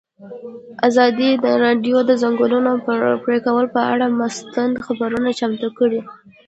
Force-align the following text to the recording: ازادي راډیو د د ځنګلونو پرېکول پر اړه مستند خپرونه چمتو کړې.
ازادي 0.87 1.29
راډیو 1.63 1.97
د 2.03 2.07
د 2.09 2.11
ځنګلونو 2.23 2.71
پرېکول 3.25 3.65
پر 3.73 3.83
اړه 3.93 4.07
مستند 4.21 4.73
خپرونه 4.85 5.29
چمتو 5.39 5.69
کړې. 5.77 5.99